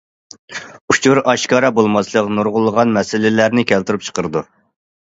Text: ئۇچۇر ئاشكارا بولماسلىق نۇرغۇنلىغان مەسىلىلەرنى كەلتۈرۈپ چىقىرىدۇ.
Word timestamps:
ئۇچۇر 0.93 1.21
ئاشكارا 1.33 1.71
بولماسلىق 1.81 2.33
نۇرغۇنلىغان 2.39 2.99
مەسىلىلەرنى 2.99 3.71
كەلتۈرۈپ 3.75 4.11
چىقىرىدۇ. 4.11 4.47